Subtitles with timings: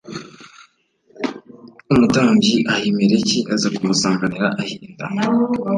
[1.91, 5.05] umutambyi ahimeleki aza kumusanganira ahinda